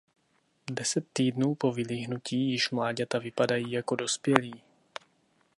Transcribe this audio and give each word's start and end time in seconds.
Deset 0.71 1.05
týdnů 1.13 1.55
po 1.55 1.71
vylíhnutí 1.71 2.51
již 2.51 2.69
mláďata 2.71 3.19
vypadají 3.19 3.71
jako 3.71 3.95
dospělí. 3.95 4.61